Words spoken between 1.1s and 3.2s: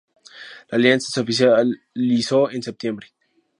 se oficializó en septiembre.